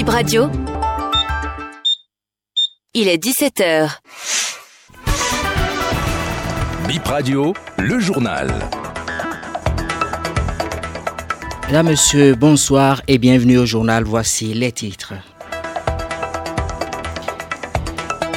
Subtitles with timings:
[0.00, 0.50] Bip Radio.
[2.94, 3.98] Il est 17h.
[6.88, 8.48] Bip Radio, le journal.
[11.66, 14.04] Mesdames, Messieurs, bonsoir et bienvenue au journal.
[14.04, 15.12] Voici les titres.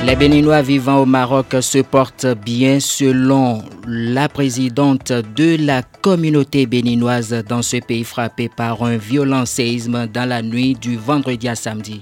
[0.06, 7.34] Les Béninois vivant au Maroc se portent bien selon la présidente de la communauté béninoise
[7.48, 12.02] dans ce pays frappé par un violent séisme dans la nuit du vendredi à samedi.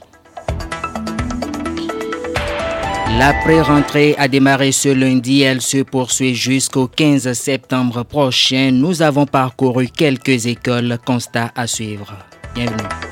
[3.20, 5.44] La pré-rentrée a démarré ce lundi.
[5.44, 8.72] Elle se poursuit jusqu'au 15 septembre prochain.
[8.72, 10.98] Nous avons parcouru quelques écoles.
[11.06, 12.18] Constat à suivre.
[12.56, 13.11] Bienvenue.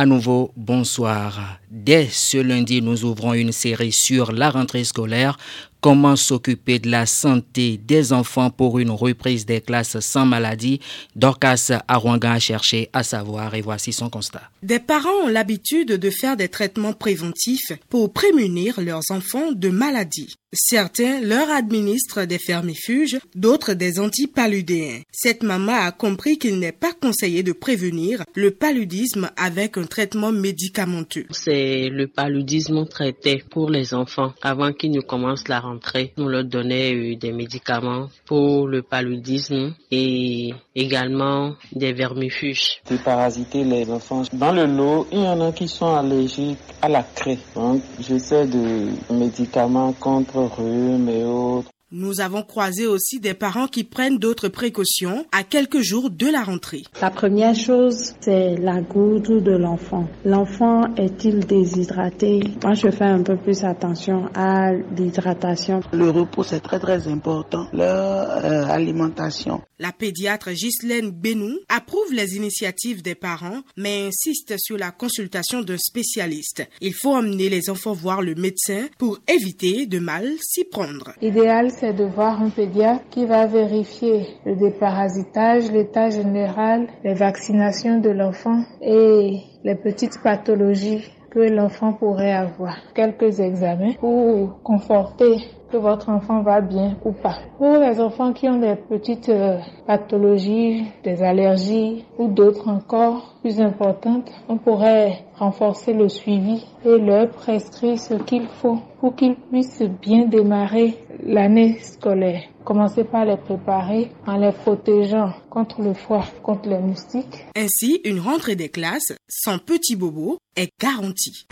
[0.00, 1.58] À nouveau, bonsoir.
[1.70, 5.36] Dès ce lundi, nous ouvrons une série sur la rentrée scolaire
[5.80, 10.80] Comment s'occuper de la santé des enfants pour une reprise des classes sans maladie
[11.14, 14.42] Dorcas Arwangan a cherché à savoir et voici son constat.
[14.64, 20.34] Des parents ont l'habitude de faire des traitements préventifs pour prémunir leurs enfants de maladies.
[20.52, 25.02] Certains leur administrent des fermifuges, d'autres des antipaludéens.
[25.12, 30.32] Cette maman a compris qu'il n'est pas conseillé de prévenir le paludisme avec un traitement
[30.32, 31.26] médicamenteux.
[31.30, 31.57] C'est
[31.90, 36.12] le paludisme traité pour les enfants avant qu'ils ne commencent la rentrée.
[36.16, 42.80] On leur donnait euh, des médicaments pour le paludisme et également des vermifuges.
[43.04, 44.22] parasiter les enfants.
[44.32, 47.38] Dans le lot, il y en a qui sont allergiques à la craie.
[47.54, 51.70] Donc, j'essaie de médicaments contre rhume et autres.
[51.90, 56.42] Nous avons croisé aussi des parents qui prennent d'autres précautions à quelques jours de la
[56.42, 56.82] rentrée.
[57.00, 60.06] La première chose, c'est la goutte de l'enfant.
[60.26, 62.40] L'enfant est-il déshydraté?
[62.62, 65.80] Moi, je fais un peu plus attention à l'hydratation.
[65.94, 67.66] Le repos, c'est très très important.
[67.72, 69.62] Leur euh, alimentation.
[69.78, 75.78] La pédiatre Ghislaine Benou approuve les initiatives des parents, mais insiste sur la consultation d'un
[75.78, 76.68] spécialiste.
[76.82, 81.12] Il faut emmener les enfants voir le médecin pour éviter de mal s'y prendre.
[81.22, 88.00] Idéal c'est de voir un pédiatre qui va vérifier le déparasitage, l'état général, les vaccinations
[88.00, 92.76] de l'enfant et les petites pathologies que l'enfant pourrait avoir.
[92.94, 95.36] Quelques examens pour conforter
[95.70, 97.38] que votre enfant va bien ou pas.
[97.58, 103.60] Pour les enfants qui ont des petites euh, pathologies, des allergies ou d'autres encore plus
[103.60, 109.82] importantes, on pourrait renforcer le suivi et leur prescrire ce qu'il faut pour qu'ils puissent
[110.02, 112.42] bien démarrer l'année scolaire.
[112.64, 117.46] Commencez par les préparer en les protégeant contre le froid, contre les moustiques.
[117.56, 121.46] Ainsi, une rentrée des classes sans petits bobos est garantie.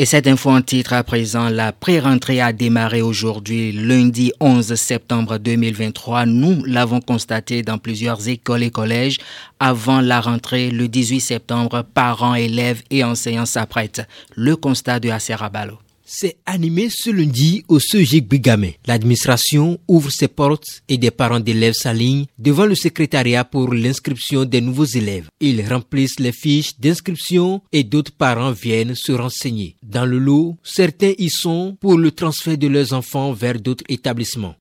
[0.00, 5.36] Et cette info en titre à présent, la pré-rentrée a démarré aujourd'hui, lundi 11 septembre
[5.36, 6.24] 2023.
[6.24, 9.18] Nous l'avons constaté dans plusieurs écoles et collèges.
[9.58, 14.08] Avant la rentrée, le 18 septembre, parents, élèves et enseignants s'apprêtent.
[14.34, 15.76] Le constat de Aserabalo
[16.12, 18.78] c'est animé ce lundi au CEG Bigamé.
[18.88, 24.60] L'administration ouvre ses portes et des parents d'élèves s'alignent devant le secrétariat pour l'inscription des
[24.60, 25.28] nouveaux élèves.
[25.38, 29.76] Ils remplissent les fiches d'inscription et d'autres parents viennent se renseigner.
[29.84, 34.56] Dans le lot, certains y sont pour le transfert de leurs enfants vers d'autres établissements.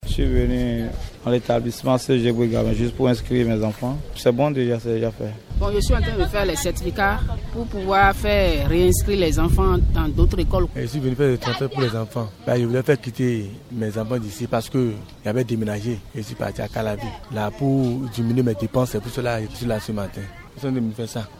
[1.25, 3.97] À l'établissement CEG Bigamé juste pour inscrire mes enfants.
[4.15, 5.33] C'est bon déjà, c'est déjà fait.
[5.59, 7.19] Bon, je suis en train de faire les certificats
[7.51, 10.67] pour pouvoir faire réinscrire les enfants dans d'autres écoles.
[10.75, 12.29] je suis venu faire le transfert pour les enfants.
[12.47, 14.91] Ben, je voulais faire quitter mes enfants d'ici parce que
[15.25, 15.99] j'avais déménagé.
[16.15, 17.07] Je suis parti à Calabi.
[17.33, 20.21] Là, pour diminuer mes dépenses, c'est pour cela que je suis là ce matin.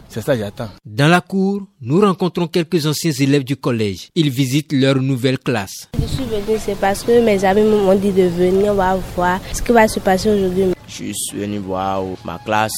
[0.09, 0.69] C'est ça j'attends.
[0.85, 4.09] Dans la cour, nous rencontrons quelques anciens élèves du collège.
[4.16, 5.90] Ils visitent leur nouvelle classe.
[6.02, 9.40] Je suis venu, c'est parce que mes amis m'ont dit de venir, on va voir
[9.53, 10.74] ce qui va se passer aujourd'hui.
[10.88, 12.74] Je suis venu voir ma classe,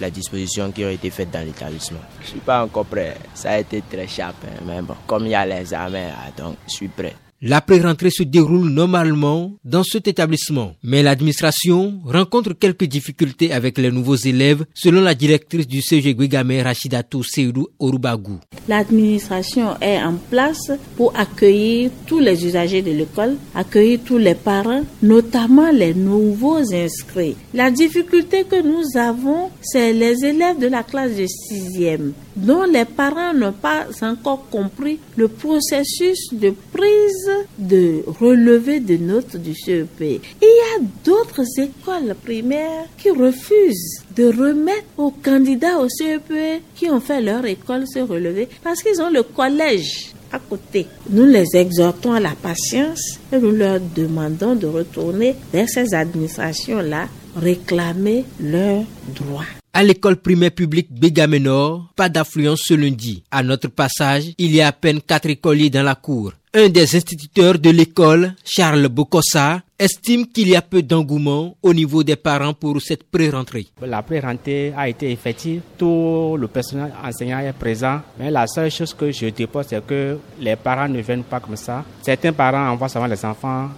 [0.00, 2.00] les dispositions qui ont été faites dans l'établissement.
[2.20, 3.16] Je ne suis pas encore prêt.
[3.34, 6.30] Ça a été très cher, hein, mais bon, comme il y a les examens, ah,
[6.36, 7.14] donc je suis prêt.
[7.44, 13.90] La pré-rentrée se déroule normalement dans cet établissement, mais l'administration rencontre quelques difficultés avec les
[13.90, 18.38] nouveaux élèves, selon la directrice du CG Guigame Rachidatou Seydou Orubagou.
[18.68, 24.84] L'administration est en place pour accueillir tous les usagers de l'école, accueillir tous les parents,
[25.02, 27.34] notamment les nouveaux inscrits.
[27.54, 32.84] La difficulté que nous avons, c'est les élèves de la classe de sixième dont les
[32.84, 40.00] parents n'ont pas encore compris le processus de prise de relevé de notes du CEP.
[40.00, 46.32] Il y a d'autres écoles primaires qui refusent de remettre aux candidats au CEP
[46.74, 50.86] qui ont fait leur école ce relevé parce qu'ils ont le collège à côté.
[51.10, 57.08] Nous les exhortons à la patience et nous leur demandons de retourner vers ces administrations-là
[57.36, 58.84] réclamer leurs
[59.14, 59.44] droits.
[59.74, 63.22] À l'école primaire publique Bégaménor, pas d'affluence ce lundi.
[63.30, 66.32] À notre passage, il y a à peine quatre écoliers dans la cour.
[66.54, 72.04] Un des instituteurs de l'école, Charles Bokossa, estime qu'il y a peu d'engouement au niveau
[72.04, 73.66] des parents pour cette pré-rentrée.
[73.80, 78.94] La pré-rentrée a été effective, tout le personnel enseignant est présent, mais la seule chose
[78.94, 81.84] que je dépose, c'est que les parents ne viennent pas comme ça.
[82.02, 83.70] Certains parents envoient seulement les enfants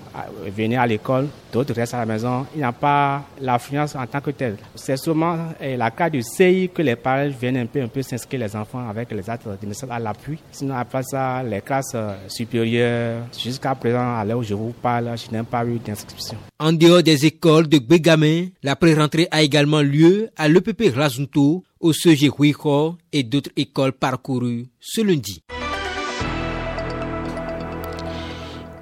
[0.55, 2.45] venir à l'école, d'autres restent à la maison.
[2.55, 4.57] Il n'y a pas l'affluence en tant que telle.
[4.75, 8.03] C'est seulement eh, la cas du CI que les parents viennent un peu, un peu
[8.03, 10.39] s'inscrire les enfants avec les actes de à l'appui.
[10.53, 12.15] Sinon, après ça, les classes euh,
[12.65, 16.37] jusqu'à présent, à l'heure où je vous parle, je n'ai pas eu d'inscription.
[16.59, 21.93] En dehors des écoles de Bégamé, la pré-rentrée a également lieu à l'EPP Razunto, au
[21.93, 25.43] CG Huicho et d'autres écoles parcourues ce lundi.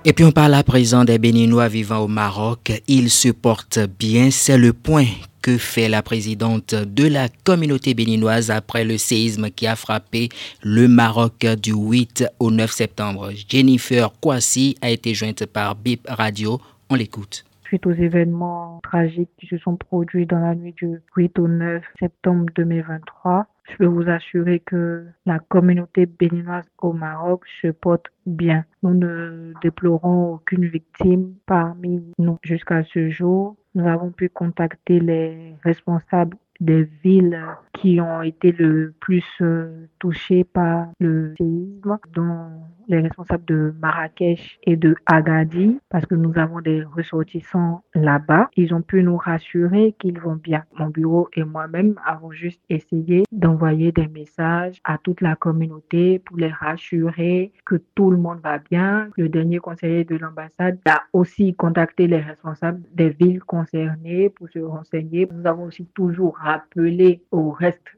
[0.05, 2.73] Et puis on parle à présent des Béninois vivant au Maroc.
[2.89, 5.07] Ils se portent bien, c'est le point
[5.43, 10.29] que fait la présidente de la communauté béninoise après le séisme qui a frappé
[10.63, 13.31] le Maroc du 8 au 9 septembre.
[13.49, 16.61] Jennifer Kouassi a été jointe par BIP Radio.
[16.89, 21.39] On l'écoute suite aux événements tragiques qui se sont produits dans la nuit du 8
[21.39, 23.47] au 9 septembre 2023.
[23.71, 28.67] Je peux vous assurer que la communauté béninoise au Maroc se porte bien.
[28.83, 33.57] Nous ne déplorons aucune victime parmi nous jusqu'à ce jour.
[33.75, 37.43] Nous avons pu contacter les responsables des villes
[37.83, 42.49] qui ont été le plus euh, touchées par le séisme, dont
[42.89, 48.49] les responsables de Marrakech et de Agadi, parce que nous avons des ressortissants là-bas.
[48.57, 50.65] Ils ont pu nous rassurer qu'ils vont bien.
[50.79, 56.37] Mon bureau et moi-même avons juste essayé d'envoyer des messages à toute la communauté pour
[56.37, 59.09] les rassurer que tout le monde va bien.
[59.17, 64.61] Le dernier conseiller de l'ambassade a aussi contacté les responsables des villes concernées pour se
[64.61, 65.29] renseigner.
[65.33, 67.51] Nous avons aussi toujours rappelé au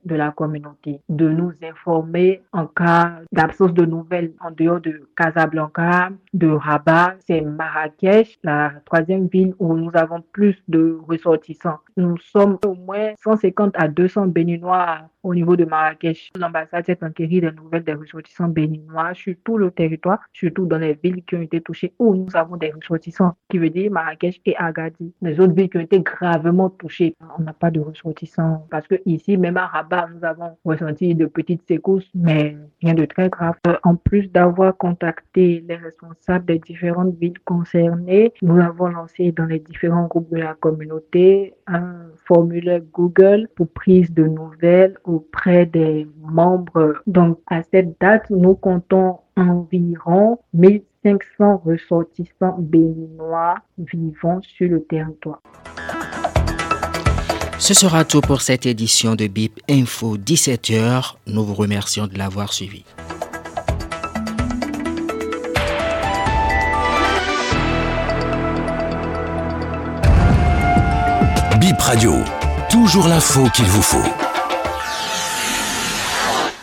[0.05, 6.11] de la communauté de nous informer en cas d'absence de nouvelles en dehors de Casablanca,
[6.33, 11.79] de Rabat, c'est Marrakech, la troisième ville où nous avons plus de ressortissants.
[11.97, 16.31] Nous sommes au moins 150 à 200 Béninois au niveau de Marrakech.
[16.39, 20.99] L'ambassade s'est enquérie des nouvelles des ressortissants béninois sur tout le territoire, surtout dans les
[21.03, 24.57] villes qui ont été touchées où nous avons des ressortissants, qui veut dire Marrakech et
[24.57, 25.11] Agadir.
[25.23, 28.97] Les autres villes qui ont été gravement touchées, on n'a pas de ressortissants parce que
[29.07, 33.55] ici, même à Rabat, nous avons ressenti de petites secousses, mais rien de très grave.
[33.67, 39.47] Euh, en plus d'avoir contacté les responsables des différentes villes concernées, nous avons lancé dans
[39.47, 46.07] les différents groupes de la communauté un formulaire Google pour prise de nouvelles auprès des
[46.21, 47.03] membres.
[47.07, 55.43] Donc, à cette date, nous comptons environ 1500 ressortissants béninois vivant sur le territoire.
[57.59, 61.15] Ce sera tout pour cette édition de BIP Info 17h.
[61.27, 62.85] Nous vous remercions de l'avoir suivi.
[71.61, 72.15] BIP Radio,
[72.69, 74.24] toujours l'info qu'il vous faut.